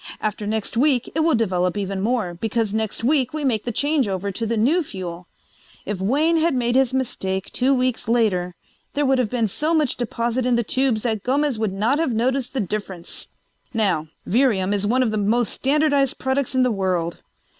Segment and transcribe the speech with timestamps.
[0.19, 4.33] After next week it will develop even more, because next week we make the changeover
[4.33, 5.27] to the new fuel.
[5.85, 8.55] If Wayne had made his mistake two weeks later
[8.95, 12.13] there would have been so much deposit in the tubes that Gomez would not have
[12.15, 13.27] noticed the difference.
[13.75, 17.19] "Now, Virium is one of the most standardized products in the world.